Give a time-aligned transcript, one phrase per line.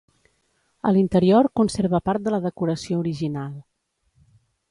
[0.91, 3.55] A l'interior, conserva part de la decoració original.